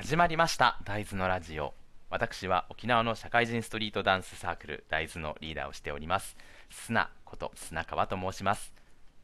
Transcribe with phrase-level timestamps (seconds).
[0.00, 0.78] 始まりました。
[0.84, 1.74] 大豆のラジオ。
[2.08, 6.36] 私は沖縄の社会人ストリートダンスサークル大豆のリーダーをしております。
[6.70, 8.72] 砂こと砂川と申します。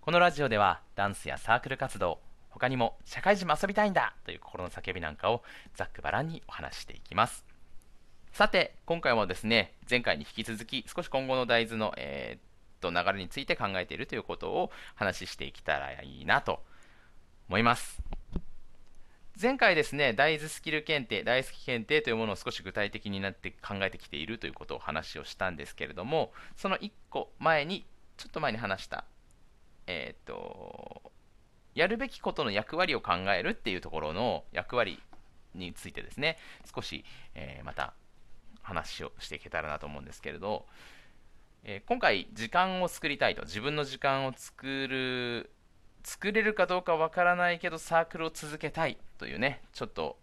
[0.00, 5.42] このラジオではダンスやサークル活動他にも社会人も遊びたいんだという心の叫びなんかを
[5.74, 7.44] ざっくばらんにお話していきます。
[8.32, 16.60] さて今回もですね前回に引き続き少し今後の大豆の、えー、っと流れについて考えているということを話していけたらいいなと
[17.50, 18.00] 思います。
[19.40, 27.86] 前回ですね、大豆スキル検定、大好き検定というものを少し具体的になって考えてきているということを話をしたんですけれども、その1個前に、
[28.18, 29.04] ちょっと前に話した、
[29.86, 31.12] えっ、ー、と、
[31.74, 35.00] やるべきことの役割を考えるっていうところの役割
[35.54, 36.36] についてですね、
[36.74, 37.94] 少し、えー、また
[38.62, 40.66] 話をしていけたらなと思うんですけれど、
[41.64, 45.50] えー、今回時間を作りたいと自分の時間を作る
[46.02, 50.16] 作れるかどうかわからないけどサークルを続けたいというねちょっと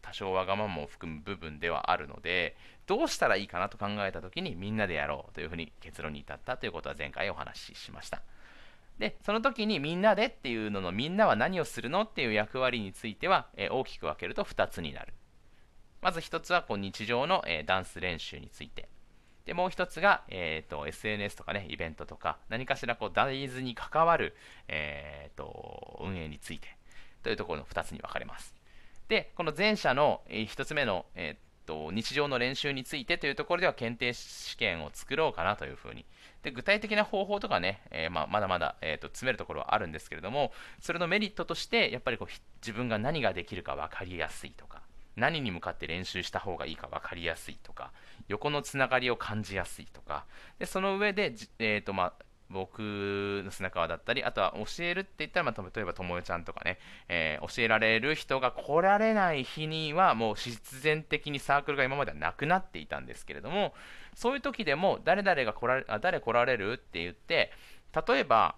[0.00, 8.22] 多少わがままも含む部分ではあるのでどうしたらいいかなと考えた時にみんなでやろうというふうに結論に至ったということは前回お話ししました。
[8.98, 15.12] でその時にみんなでっていうののみんなは何をするのっていう役割については、え大きく分けると2つになる。
[16.00, 18.88] まず1つはこう日常の、えダンス練習について。
[19.46, 24.34] で、もう一つが、えーと、SNS とかね、イベントとか、何かしらこう大豆に関わる、
[24.68, 26.68] えーと、運営について。
[27.24, 28.54] というところの2つに分かれます。
[29.08, 36.04] で、この前者の、1つ目の、えーと、日常の練習についてというところでは検定試験を作ろうかなというふうに。
[36.42, 44.82] で具体的な方法とかね、えー、まあ、まだまだ、えーと詰めるところはあるんですけれども、それのメリットとして、やっぱりこう自分が何ができるか分かりやすいとか、
[45.16, 47.92] 何に向かって練習した方がいいか分かりやすいとか、
[48.28, 50.26] 横のつながりを感じやすいとか、
[50.58, 52.12] でその上で、えーとまあ、
[52.54, 63.74] 僕の砂川だったり、あとは教えるって言ったら、まあ、例えばともよちゃんとかね、えー、教えられる人が来られない日には、もう必然的にサークルが今まではなくなっていたんですけれども、
[64.14, 67.52] そういう時でも、誰々が来られ、あ誰来られるって言って、
[68.08, 68.54] 例えば、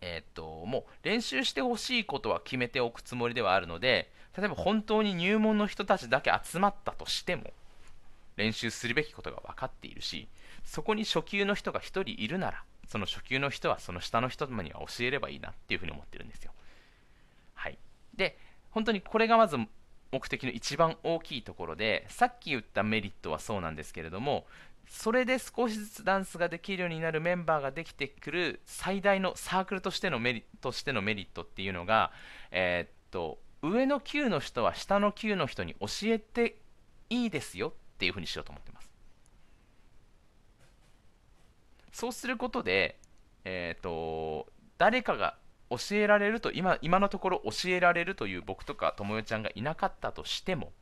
[0.00, 7.52] えっ、と、もう練習してほしいことは決めておくつもりではあるので、例えば本当に入門の人たちだけ集まったとしても、
[8.36, 10.28] 練習するべきことが分かっているし、
[10.64, 16.52] そこに初級の人が1人いるなら、その初級の人はその下の人には教えればいいなっていうふうに思ってるんですよ。
[17.54, 17.78] はい。
[18.14, 18.38] で、
[18.70, 19.56] 本当にこれがまず
[20.10, 24.46] 目的の一番大きいところで、さっき言ったメリットはそうなんですけれども、
[24.86, 32.12] それで少しずつダンスができるようになるメンバーができてくる最大のサークルとしてのメリとしてのメリットっていうのが、
[32.50, 36.58] えー、っと、上の級の人は下の級の人に教えて
[37.08, 38.71] いいですよっていうふうにしようと思ってます。
[42.02, 42.98] そうすることで、
[43.44, 45.36] えっ、ー、と、誰かが
[45.70, 50.72] 教えられると今、今のところ教えられるという僕とかともよちゃんがいなかったとしても、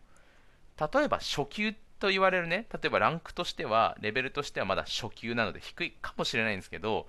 [0.78, 7.06] 例えば初級と言われるね、例えばランクとしては、レベルとしてはまだ初級なので低いかもしれないんですけど、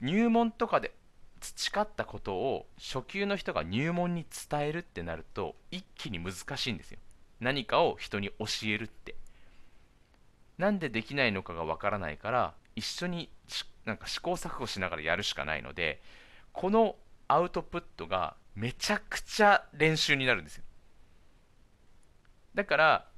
[0.00, 0.92] 入門とかで
[1.38, 6.98] 培ったことを初級の人が入門に伝えるってなると一気に難しいんですよ。
[7.38, 9.14] 何かを人に教えるって。
[10.58, 13.30] なんでできないのかがわからないから一緒に
[13.84, 16.02] なんか試行錯誤しながらやるしかないので
[16.52, 16.96] この
[17.28, 20.64] アウトプットがめちゃくちゃ練習になるんですよ。
[22.54, 23.08] だから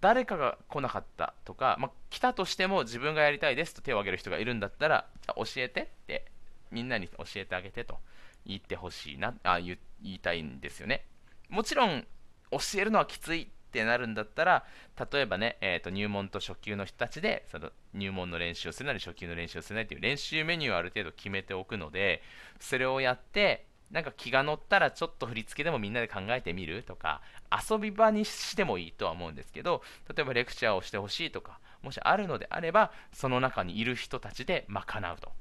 [0.00, 6.24] 誰かが来なかったとか、まあ、来たとしても自分がやりたいですと手を挙げる人がいるんだったら教えてって
[6.70, 7.98] みんなに教えてあげてと
[8.46, 11.04] 言ってほしいなあ言いたいんですよね。
[11.48, 12.04] もちろん
[12.50, 14.64] 教えるのはきついってなるんだったら
[15.12, 22.20] 例えばね、えーと、入門と初級の人たちでその入門の練習をするなり初級の練習をするなりという練習メニューをある程度決めておくので
[22.60, 27.22] それをやってなんか気が乗ったらちょっと振り付けでもみんなで考えてみるとか
[27.70, 29.82] 遊び場にしてもいいとは思うんですけど
[30.14, 35.32] 例えばレクチャーをしてほしいとかもしあるのであればその中にいる人たちで賄うと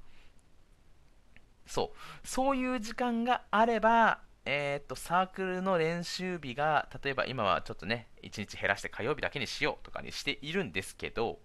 [1.72, 2.28] そう。
[2.28, 11.40] そういう時間があれば、えー、っと、サークルの練習日が、例えば今はちょっとね、1日減らして火曜日だけにしようとかにしているんですけど、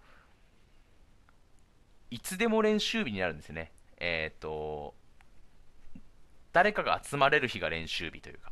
[2.11, 3.73] いつでも練習日になるんですね。
[3.99, 4.95] えー、っと、
[6.53, 8.51] 誰かが集まれる日が練習日というか。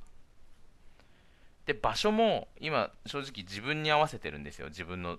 [1.64, 4.68] で、場所も今、正直自分に合わせてるんですよ。
[4.68, 5.18] 自分の、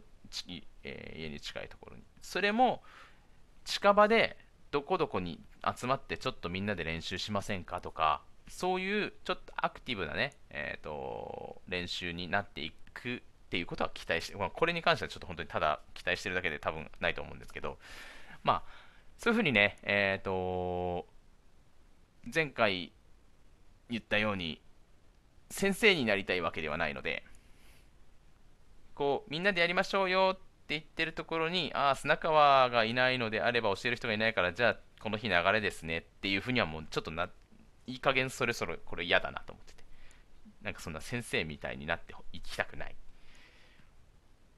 [0.84, 2.04] えー、家に近いところに。
[2.22, 2.84] それも、
[3.64, 4.38] 近場で
[4.70, 5.40] どこどこに
[5.76, 13.20] 集まってちょっとみんなで練習しませんかとか、そういうちょっとアクティブなね、えーと、練習になっていくっ
[13.50, 17.78] ていうことは期待して、まあ、これに関してはちょっと本当にただ期待してるだけで多分ないと思うんですけど、
[18.44, 18.64] まあ、
[19.18, 21.08] そういうふうにね、えっ、ー、と、
[22.34, 22.92] 前回
[23.90, 24.62] 言ったように、
[25.50, 27.24] 先生になりたいわけではないので
[28.94, 37.45] こうみんなでやりましょうよって言ってるところにああ砂川がいないのであれば教える人がいないからじゃあこの日流れですねっていうふうにはもうちょっとなって
[37.88, 39.86] いい加減それぞれこれ嫌だなと思ってて。
[40.66, 42.96] なんかそんな先生みたいになっていきたくない。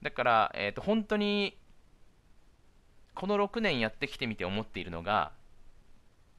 [0.02, 1.58] だから、えー、と本当に
[3.14, 5.34] この6年やってきてみて思っているのが、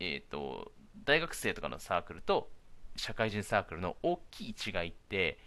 [0.00, 0.73] えーと、
[1.05, 2.49] 大学生とかのサークルと
[2.96, 5.38] 社会人サークルの大きい違いって、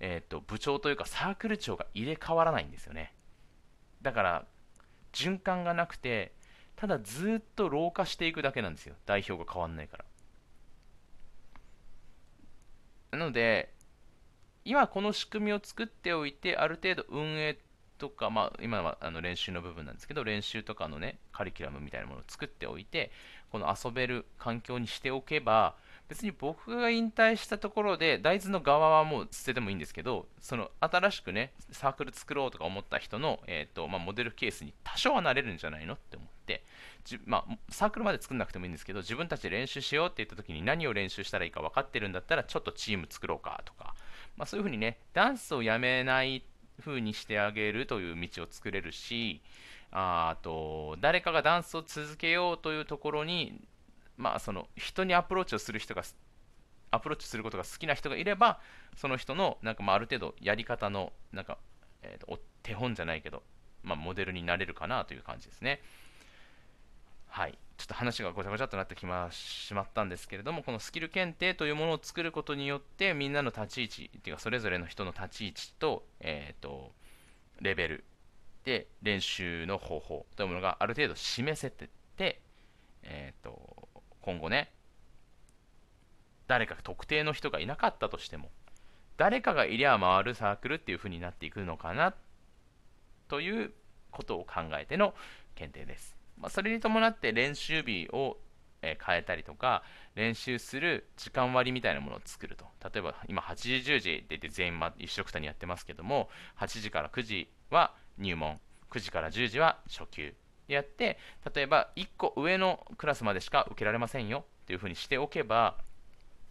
[0.00, 3.14] えーと、部長というかサークル長が入れ替わらないんですよね。
[4.02, 4.44] だから
[5.12, 6.32] 循環がなくて
[6.74, 8.96] ただずっと老化していくだけなんですよ。
[9.06, 10.04] 代表が変わんないから。
[13.10, 13.72] なので
[14.64, 17.58] 今この仕組みを作っておいてある程度運営
[17.98, 23.10] とか、まあ、今はあの練習の部分なんですけど練習とかのねカリキュラムみたいなものを作っておいて
[23.52, 25.74] この遊べる環境にしておけば
[26.08, 36.64] 別に僕が引退したところで大豆の側はもう捨ててもいいんですけどその新しくねサークル作ろうとか思った人の、えーとまあ、モデルケースに多少はなれるんじゃないのって思って
[37.04, 43.94] じまあ、サークルまで作んなくてもいいんですけど自分たちで練習しようって言った時に何を練習したらいいか分かってるんだったらちょっとチーム作ろうかとか、
[44.36, 46.44] まあ、そういうふうにねダンスをやめない
[46.80, 49.40] 風にしてあげるという道を作れるし
[49.92, 53.60] あと誰かがダンスを続けようというところに
[54.16, 56.02] まあその人にアプローチをする人が
[56.90, 58.60] アプローチすることが好きな人がいれば
[58.96, 61.58] その人のなんかまあある程度やり方のなんか、
[62.02, 63.42] えー、と手本じゃないけど、
[63.82, 65.80] まあ、モデルになれるかなという感じですね。
[67.30, 76.92] はいちょっと話がごちゃごちゃっとなってきましまったんですけれどもこのスキル検定というものを作ることによってみんなの立ち位置っていうかそれぞれの人の立ち位置と,、えーと、
[77.60, 78.04] レベル
[78.64, 81.88] で練習の方法というものがある程度示せて
[82.18, 82.42] て、
[83.04, 83.88] えーと、
[84.20, 84.72] 今後ね
[86.48, 88.50] 誰か特定の人がいなかったとしても
[89.16, 92.12] 誰かがいりゃ回るサークルっていう風になっていくのかな
[93.28, 93.72] という
[94.10, 95.14] ことを考えての
[95.54, 96.19] 検定です。
[96.40, 98.36] まあ、それに伴って練習日を
[98.82, 99.82] 変えたりとか
[100.14, 102.64] 練習する時間割みたいなものを作ると。
[102.82, 106.28] 例えば今8時10時で全員一緒くたにやってますけども
[106.58, 108.58] 8時から9時は入門
[108.90, 110.34] 9時から10時は初級
[110.66, 111.18] でやって
[111.54, 115.76] 例えば1個上のクラスまでしか受けられませんよっていうふうにしておけば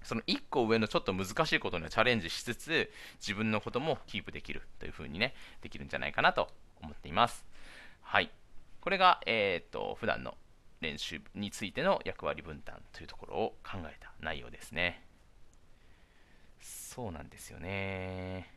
[0.03, 6.47] その1個上のちょっと難しいことにはチャレンジしつつ自分のこともキープできるというふうにねできるんじゃないかなと
[6.81, 7.45] 思っています。
[8.01, 8.29] はい。
[8.81, 10.35] これが、えーと、普段の
[10.81, 15.03] 練習についての役割分担というところを考えた内容ですね。
[16.61, 18.53] そうなんですよね。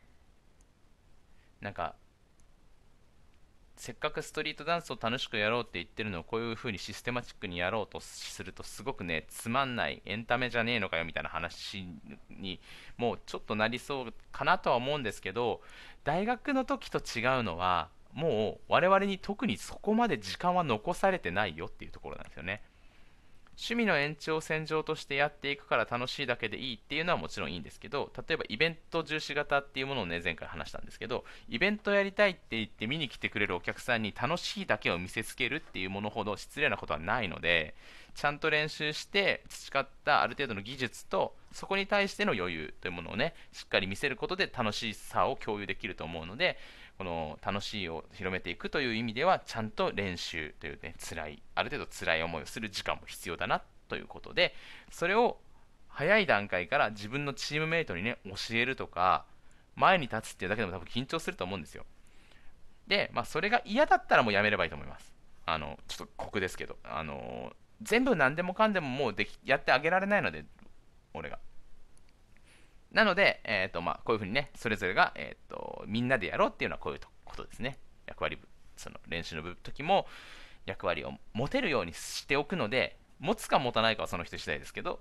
[1.61, 1.95] なんか、
[3.83, 11.85] せっかくストリートダンスを楽しくやろうって言ってるのをこういう風にシステマチックにやろうとするとすごくねつまんないエンタメじゃねえのかよみたいな話
[12.29, 12.61] に
[12.97, 15.59] もうちょっとなりそうかなとは思うんですけど
[16.05, 22.61] 大学の時と違うのはもう我々に特にそこまで時間は残されてないよっていうところなんですよね。
[23.55, 37.75] 趣味の延長線上としてやっていくから楽しいだけでいいっていうのはもちろんいいんですけど例えばイベント重視型っていうものをね前回話したんですけどイベントやりたいって言って見に来てくれるお客さんに楽しいだけを見せつけるっていうものほど失礼なことはないので
[38.15, 46.57] ちゃんと練習して培ったある程度の技術とそこに対しての余裕というものをねしっかり見せることで楽しさを共有できると思うので
[46.97, 54.53] この楽しいを広めていくという意味ではちゃんと練習というね辛いある程度辛い思いをする時間も必要だなということで
[54.91, 55.37] それを
[55.87, 59.25] 早い段階から自分のチームメイトにね教えるとか
[59.75, 61.85] 前に立つっていうだけでも多分緊張すると思うんですよ。
[62.87, 65.13] で、まあ、それが嫌だったらもうやめればいいと思います。
[65.45, 70.45] あのちょっと酷ですけどあの全部何でもかんでももうできやってあげられないので
[71.13, 71.39] 俺が
[72.93, 77.79] なので、えーとまあ、こういうふうにね、それぞれが、えーと、みんなでやろうっていうのはこういうことですね。
[78.05, 78.37] 役割、
[78.77, 80.05] その練習の時も
[80.65, 84.99] 役割を持てるようにしておくので、持つか持たないかはその人次第ですけど、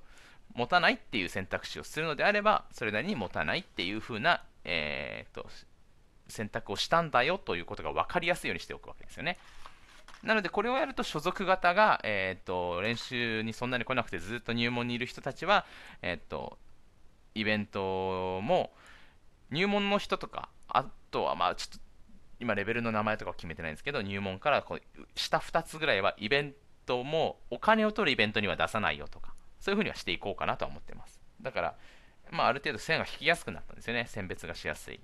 [0.55, 5.47] 持たないっていう選択肢をするのであれば、それなりに持たないっていうふうな、えーと、
[6.29, 9.39] 選択をしたんだよということが分かりやすいようにしておくわけですよね。
[10.23, 15.67] なので、これをやると所属型が、えーと、練習にそんなに来なくてずっと入門にいる人たちは、
[16.01, 16.59] えーと
[17.35, 18.73] イベントも
[19.51, 21.79] 入門の人とかあとはまあちょっと
[22.41, 24.81] 今レベルの名前とか決めてないんですけど入門からこう
[25.15, 26.55] 下2つぐらいはイベン
[26.87, 31.21] トもお金を取るイベントには出さないよとかそういうふうにはしていこうかなとは思ってます。
[31.41, 31.75] だから
[32.31, 34.07] まあある程度線が引きやすくなったんですよね。
[34.09, 34.99] 選別がしやすい。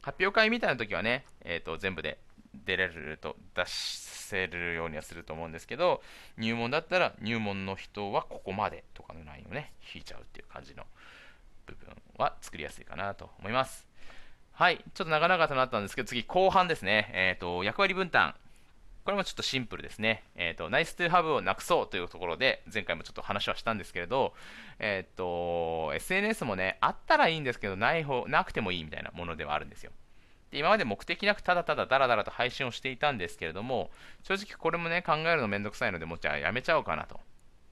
[0.00, 2.18] 発表会みたいな時はね、えー、と全部で
[2.64, 6.02] 出れると出せるようにはすると思うんですけど
[6.38, 10.84] 入門だったら入門の人はここまでとかのラインをね引いちゃうっていう感じの
[11.66, 13.92] 部分は作りやすいかなと思います。
[14.52, 17.10] はい、ちょっと長々となったんですけど、次、後半ですね。
[17.14, 18.34] えっ、ー、と、役割分担。
[19.04, 20.22] これもちょっとシンプルですね。
[20.36, 24.34] えっ、ー、と、ナイストゥーハブをなくそうというところで、前回もちょっと話はしたんですけれど、
[24.78, 29.90] えっ、ー、と、SNS もね、あったらいいんですけど、ない方、なくてもいいみたいなものではあるんですよ。
[30.52, 33.90] で今まで目的なくただただダラダラと配信をしていたんですけれども、
[34.22, 37.18] 正直これもね、考えるのめんどくさいので、もうじゃあやめちゃおうかなと。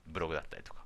[0.07, 0.81] ブログだったりとか。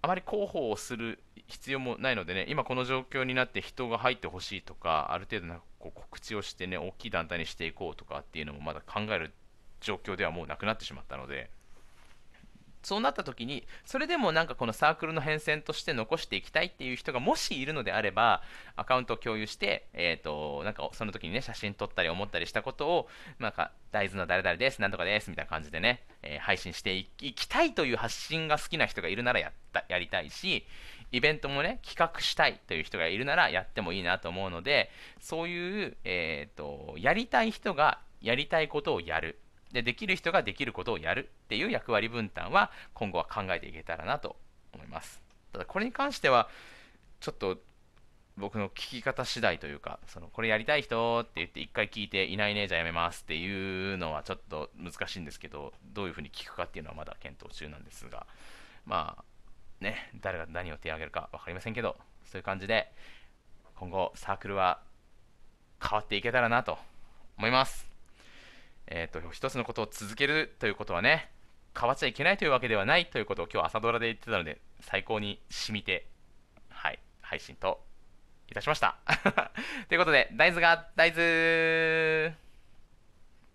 [0.00, 9.32] あまり広報をする必要もないのでね、今この状況になって人が入ってほしいとか、ある程度なんかこう告知をしてね、大きい団体にしていこうとかっていうのもまだ考える
[9.80, 11.50] 状況ではもうなくなってしまったので、
[12.82, 18.42] そうなった時に、それでもなんかこのサークルの変遷として残していきたいっていう人がもしいるのであれば、
[18.76, 23.08] アカウントを共有して、えっ、ー、と、なんかその時にね、写真撮ったり思ったりしたことを、
[23.38, 30.66] なんか、大豆の誰々です、なんとかです、みたいな感じでね、えー、配信していきたいという発信が好きな人がいるならやったやりたいし、
[31.12, 39.38] イベントもね、企画したいという人がいるならやってもいいなと思うので、そういう、えっ、ー、と、やりたい人がやりたいことをやる。
[39.72, 44.36] で、できる人ができることをやるっていう役割分担は今後は考えていけたらなと
[44.74, 45.22] 思います。
[45.52, 46.48] ただこれに関しては、
[47.20, 47.58] ちょっと
[48.36, 58.26] 僕の聞き方次第というか、そのこれやりたい人って言って一回聞いていないねじゃやめますっていうのはちょっと難しいんですけど、どういうふうに聞くかっていうのはまだ検討中なんですが、
[58.86, 59.24] まあ
[59.84, 62.90] ね、誰が何を手を挙げるか分かりませんけど、そういう感じで
[63.76, 64.80] 今後サークルは
[65.82, 66.78] 変わっていけたらなと
[67.36, 67.91] 思います。
[68.94, 71.30] えーと、一つのことを続けるということはね
[71.78, 76.06] 変わっちゃいけないというわけではないということを今日朝ドラで言ってたので最高に染みて、
[76.68, 77.80] はい、配信と
[78.50, 78.98] いたしました。
[79.88, 82.34] ということで大豆が大豆